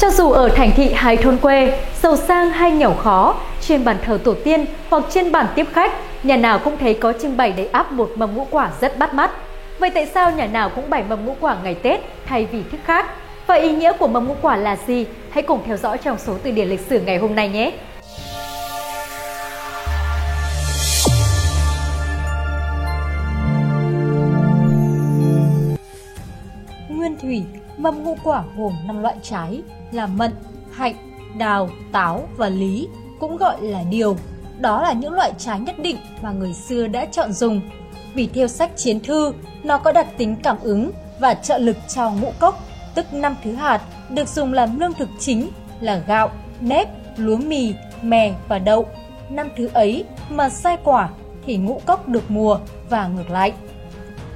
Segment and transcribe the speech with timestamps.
[0.00, 3.96] Cho dù ở thành thị hay thôn quê, giàu sang hay nghèo khó, trên bàn
[4.04, 7.52] thờ tổ tiên hoặc trên bàn tiếp khách, nhà nào cũng thấy có trưng bày
[7.52, 9.30] đầy áp một mâm ngũ quả rất bắt mắt.
[9.78, 12.80] Vậy tại sao nhà nào cũng bày mâm ngũ quả ngày Tết thay vì thức
[12.84, 13.06] khác?
[13.46, 15.06] Và ý nghĩa của mâm ngũ quả là gì?
[15.30, 17.72] Hãy cùng theo dõi trong số từ điển lịch sử ngày hôm nay nhé!
[26.88, 27.44] Nguyên thủy,
[27.78, 30.32] mâm ngũ quả gồm 5 loại trái là mận,
[30.72, 30.94] hạnh,
[31.38, 32.88] đào, táo và lý,
[33.20, 34.16] cũng gọi là điều.
[34.58, 37.60] Đó là những loại trái nhất định mà người xưa đã chọn dùng.
[38.14, 42.10] Vì theo sách chiến thư, nó có đặc tính cảm ứng và trợ lực cho
[42.10, 42.64] ngũ cốc,
[42.94, 45.48] tức năm thứ hạt, được dùng làm lương thực chính
[45.80, 48.86] là gạo, nếp, lúa mì, mè và đậu.
[49.30, 51.08] Năm thứ ấy mà sai quả
[51.46, 52.58] thì ngũ cốc được mùa
[52.90, 53.52] và ngược lại.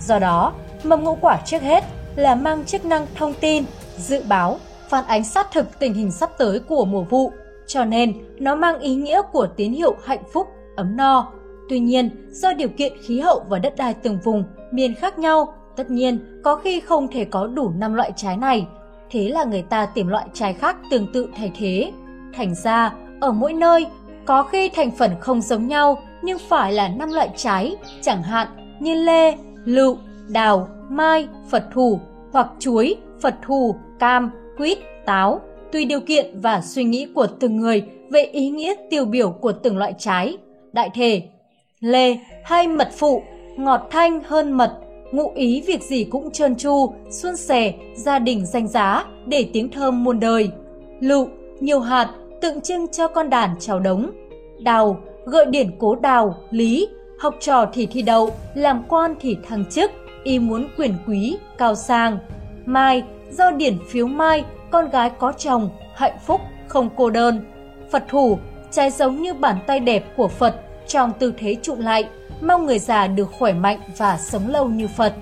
[0.00, 0.52] Do đó,
[0.84, 1.84] mầm ngũ quả trước hết
[2.16, 3.64] là mang chức năng thông tin,
[3.96, 4.58] dự báo,
[4.88, 7.32] phản ánh sát thực tình hình sắp tới của mùa vụ,
[7.66, 10.46] cho nên nó mang ý nghĩa của tín hiệu hạnh phúc,
[10.76, 11.32] ấm no.
[11.68, 15.54] Tuy nhiên, do điều kiện khí hậu và đất đai từng vùng, miền khác nhau,
[15.76, 18.66] tất nhiên có khi không thể có đủ năm loại trái này.
[19.10, 21.92] Thế là người ta tìm loại trái khác tương tự thay thế.
[22.34, 23.86] Thành ra, ở mỗi nơi,
[24.24, 28.48] có khi thành phần không giống nhau nhưng phải là năm loại trái, chẳng hạn
[28.80, 29.96] như lê, lựu,
[30.28, 32.00] đào, mai, phật thủ
[32.32, 35.40] hoặc chuối, phật thủ, cam, quýt, táo,
[35.72, 39.52] tùy điều kiện và suy nghĩ của từng người về ý nghĩa tiêu biểu của
[39.52, 40.36] từng loại trái.
[40.72, 41.22] Đại thể,
[41.80, 43.22] lê hay mật phụ,
[43.56, 44.78] ngọt thanh hơn mật,
[45.12, 49.70] ngụ ý việc gì cũng trơn tru, xuân sẻ, gia đình danh giá để tiếng
[49.70, 50.50] thơm muôn đời.
[51.00, 51.28] Lựu,
[51.60, 54.10] nhiều hạt, tượng trưng cho con đàn chào đống.
[54.58, 59.64] Đào, gợi điển cố đào, lý, học trò thì thi đậu, làm quan thì thăng
[59.70, 59.90] chức,
[60.24, 62.18] y muốn quyền quý, cao sang.
[62.64, 67.44] Mai, do điển phiếu mai, con gái có chồng, hạnh phúc, không cô đơn.
[67.90, 68.38] Phật thủ,
[68.70, 70.54] trái giống như bàn tay đẹp của Phật
[70.86, 72.08] trong tư thế trụ lại,
[72.40, 75.14] mong người già được khỏe mạnh và sống lâu như Phật.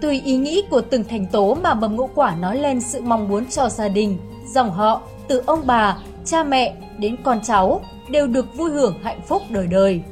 [0.00, 3.28] Tùy ý nghĩ của từng thành tố mà mầm ngũ quả nói lên sự mong
[3.28, 4.18] muốn cho gia đình,
[4.54, 9.20] dòng họ, từ ông bà, cha mẹ đến con cháu đều được vui hưởng hạnh
[9.26, 10.02] phúc đời đời.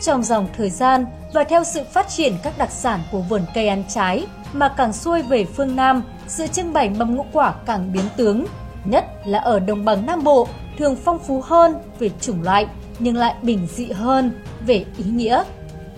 [0.00, 3.68] Trong dòng thời gian và theo sự phát triển các đặc sản của vườn cây
[3.68, 7.92] ăn trái mà càng xuôi về phương Nam, sự trưng bày mâm ngũ quả càng
[7.92, 8.44] biến tướng,
[8.84, 12.66] nhất là ở đồng bằng Nam Bộ thường phong phú hơn về chủng loại
[12.98, 14.30] nhưng lại bình dị hơn
[14.66, 15.44] về ý nghĩa.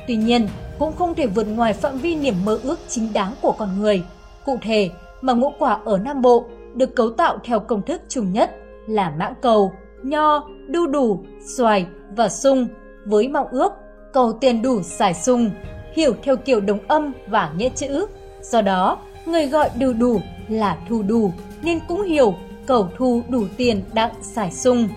[0.07, 0.49] Tuy nhiên,
[0.79, 4.03] cũng không thể vượt ngoài phạm vi niềm mơ ước chính đáng của con người.
[4.45, 8.33] Cụ thể, mà ngũ quả ở Nam Bộ được cấu tạo theo công thức chung
[8.33, 8.51] nhất
[8.89, 11.25] là mãng cầu, nho, đu đủ,
[11.57, 11.87] xoài
[12.17, 12.67] và sung
[13.05, 13.73] với mong ước
[14.13, 15.51] cầu tiền đủ xài sung,
[15.93, 18.07] hiểu theo kiểu đồng âm và nghĩa chữ.
[18.43, 21.33] Do đó, người gọi đủ đủ là thu đủ
[21.63, 22.35] nên cũng hiểu
[22.67, 24.89] cầu thu đủ tiền đặng xài sung.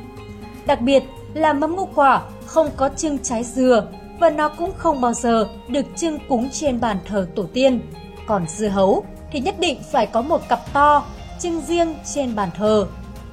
[0.66, 1.04] Đặc biệt
[1.34, 3.88] là mâm ngũ quả không có trưng trái dừa
[4.20, 7.82] và nó cũng không bao giờ được trưng cúng trên bàn thờ tổ tiên.
[8.28, 11.06] Còn dưa hấu thì nhất định phải có một cặp to,
[11.40, 12.88] trưng riêng trên bàn thờ.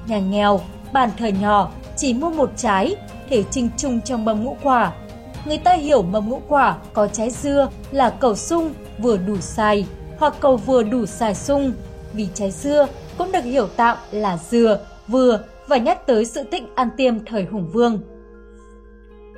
[0.07, 0.61] Nhà nghèo,
[0.93, 2.95] bàn thờ nhỏ chỉ mua một trái
[3.29, 4.91] thể trưng chung trong mâm ngũ quả.
[5.45, 9.85] Người ta hiểu mầm ngũ quả có trái dưa là cầu sung vừa đủ xài
[10.17, 11.73] hoặc cầu vừa đủ xài sung
[12.13, 12.87] vì trái dưa
[13.17, 17.43] cũng được hiểu tạm là dừa vừa và nhắc tới sự tích ăn tiêm thời
[17.43, 17.99] hùng vương.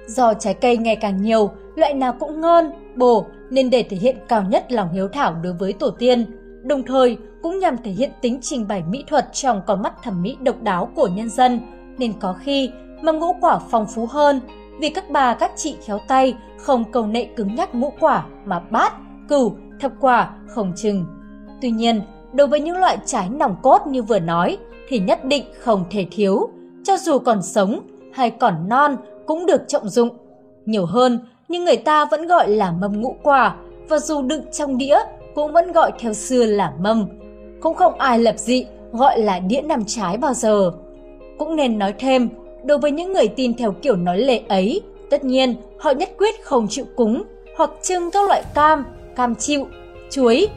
[0.07, 2.65] Do trái cây ngày càng nhiều, loại nào cũng ngon,
[2.95, 6.25] bổ nên để thể hiện cao nhất lòng hiếu thảo đối với tổ tiên,
[6.63, 10.21] đồng thời cũng nhằm thể hiện tính trình bày mỹ thuật trong con mắt thẩm
[10.21, 11.59] mỹ độc đáo của nhân dân,
[11.97, 12.71] nên có khi
[13.01, 14.39] mâm ngũ quả phong phú hơn
[14.79, 18.59] vì các bà các chị khéo tay không cầu nệ cứng nhắc ngũ quả mà
[18.59, 18.93] bát,
[19.29, 21.05] cửu, thập quả không chừng.
[21.61, 22.01] Tuy nhiên,
[22.33, 24.57] đối với những loại trái nòng cốt như vừa nói
[24.87, 26.49] thì nhất định không thể thiếu,
[26.83, 27.79] cho dù còn sống
[28.13, 30.09] hay còn non cũng được trọng dụng.
[30.65, 33.55] Nhiều hơn, nhưng người ta vẫn gọi là mâm ngũ quả
[33.89, 34.99] và dù đựng trong đĩa
[35.35, 37.05] cũng vẫn gọi theo xưa là mâm.
[37.61, 40.71] Cũng không ai lập dị gọi là đĩa nằm trái bao giờ.
[41.37, 42.29] Cũng nên nói thêm,
[42.63, 46.43] đối với những người tin theo kiểu nói lệ ấy, tất nhiên họ nhất quyết
[46.43, 47.23] không chịu cúng
[47.57, 49.67] hoặc trưng các loại cam, cam chịu,
[50.09, 50.47] chuối,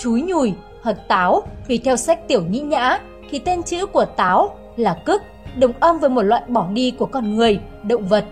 [0.00, 2.98] chuối nhùi, hật táo vì theo sách tiểu nhĩ nhã
[3.30, 5.22] thì tên chữ của táo là cức,
[5.58, 8.24] đồng âm với một loại bỏ đi của con người, động vật.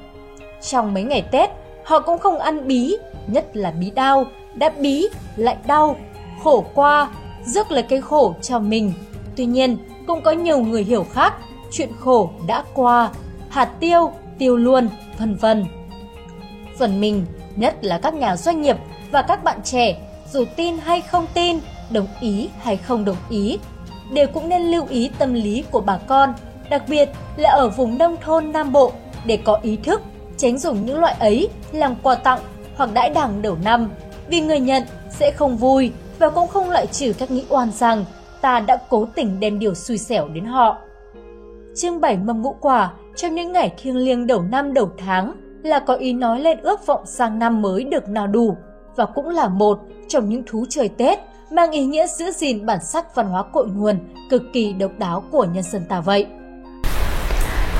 [0.60, 1.50] Trong mấy ngày Tết,
[1.84, 2.96] họ cũng không ăn bí,
[3.26, 4.24] nhất là bí đau,
[4.54, 5.96] đã bí lại đau,
[6.42, 7.10] khổ qua,
[7.44, 8.92] rước lấy cái khổ cho mình.
[9.36, 9.76] Tuy nhiên,
[10.06, 11.34] cũng có nhiều người hiểu khác,
[11.72, 13.10] chuyện khổ đã qua,
[13.48, 14.88] hạt tiêu, tiêu luôn,
[15.18, 15.64] vân vân.
[16.78, 17.26] Phần mình,
[17.56, 18.76] nhất là các nhà doanh nghiệp
[19.10, 19.96] và các bạn trẻ,
[20.32, 21.58] dù tin hay không tin,
[21.90, 23.58] đồng ý hay không đồng ý,
[24.12, 26.34] đều cũng nên lưu ý tâm lý của bà con,
[26.70, 28.92] đặc biệt là ở vùng nông thôn Nam Bộ
[29.24, 30.02] để có ý thức
[30.36, 32.40] tránh dùng những loại ấy làm quà tặng
[32.76, 33.90] hoặc đãi đẳng đầu năm
[34.28, 38.04] vì người nhận sẽ không vui và cũng không loại trừ các nghĩ oan rằng
[38.40, 40.78] ta đã cố tình đem điều xui xẻo đến họ.
[41.76, 45.32] Chương bảy mâm ngũ quả trong những ngày thiêng liêng đầu năm đầu tháng
[45.62, 48.56] là có ý nói lên ước vọng sang năm mới được nào đủ
[48.96, 49.78] và cũng là một
[50.08, 51.18] trong những thú chơi Tết
[51.52, 53.98] mang ý nghĩa giữ gìn bản sắc văn hóa cội nguồn
[54.30, 56.26] cực kỳ độc đáo của nhân dân ta vậy.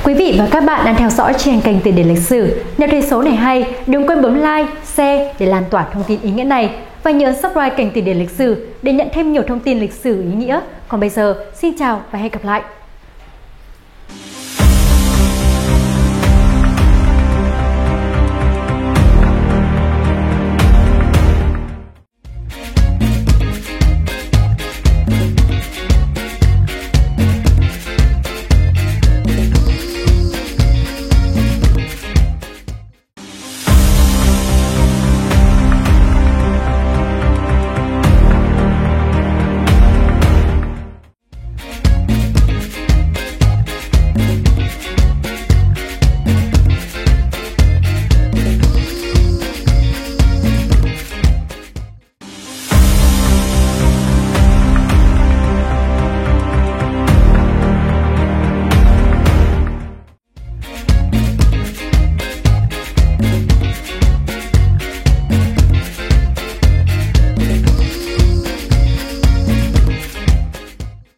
[0.05, 2.63] Quý vị và các bạn đang theo dõi trên kênh Tiền điển lịch sử.
[2.79, 6.21] Nếu thấy số này hay, đừng quên bấm like, share để lan tỏa thông tin
[6.23, 9.43] ý nghĩa này và nhớ subscribe kênh Tiền điển lịch sử để nhận thêm nhiều
[9.49, 10.61] thông tin lịch sử ý nghĩa.
[10.89, 12.63] Còn bây giờ, xin chào và hẹn gặp lại!